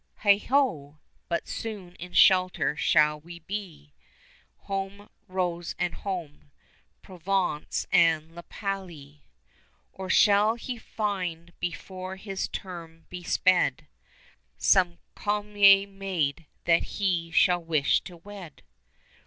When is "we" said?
3.19-3.37